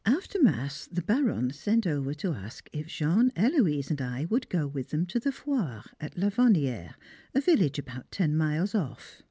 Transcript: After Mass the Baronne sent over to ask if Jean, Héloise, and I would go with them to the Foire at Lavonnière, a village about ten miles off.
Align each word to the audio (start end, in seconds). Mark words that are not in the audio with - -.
After 0.03 0.41
Mass 0.41 0.87
the 0.87 1.03
Baronne 1.03 1.51
sent 1.51 1.85
over 1.85 2.15
to 2.15 2.33
ask 2.33 2.67
if 2.73 2.87
Jean, 2.87 3.29
Héloise, 3.35 3.91
and 3.91 4.01
I 4.01 4.25
would 4.31 4.49
go 4.49 4.65
with 4.65 4.89
them 4.89 5.05
to 5.05 5.19
the 5.19 5.31
Foire 5.31 5.83
at 5.99 6.15
Lavonnière, 6.15 6.95
a 7.35 7.39
village 7.41 7.77
about 7.77 8.09
ten 8.09 8.35
miles 8.35 8.73
off. 8.73 9.19